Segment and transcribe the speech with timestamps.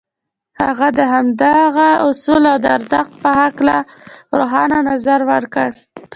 [0.61, 3.77] هغه د همدغه اصل د ارزښت په هکله
[4.37, 5.69] روښانه نظر ورکړ.